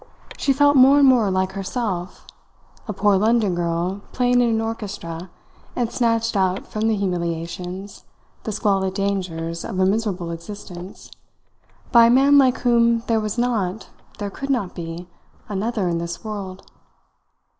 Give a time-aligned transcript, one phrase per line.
[0.35, 2.25] She felt more and more like herself
[2.87, 5.29] a poor London girl playing in an orchestra,
[5.75, 8.03] and snatched out from the humiliations,
[8.43, 11.11] the squalid dangers of a miserable existence,
[11.91, 15.07] by a man like whom there was not, there could not be,
[15.47, 16.65] another in this world.